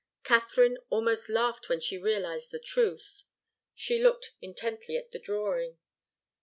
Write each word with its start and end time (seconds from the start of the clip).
Katharine 0.23 0.79
almost 0.89 1.29
laughed 1.29 1.69
when 1.69 1.79
she 1.79 1.95
realized 1.99 2.49
the 2.49 2.57
truth. 2.57 3.23
She 3.75 4.01
looked 4.01 4.33
intently 4.41 4.97
at 4.97 5.11
the 5.11 5.19
drawing. 5.19 5.77